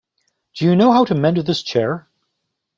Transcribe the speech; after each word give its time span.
Do 0.55 0.65
you 0.65 0.75
know 0.75 0.91
how 0.93 1.05
to 1.05 1.13
mend 1.13 1.37
this 1.37 1.61
chair? 1.61 2.07